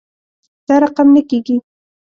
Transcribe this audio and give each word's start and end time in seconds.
دا 0.67 0.75
رقم 0.83 1.07
نه 1.15 1.21
کیږي 1.29 1.57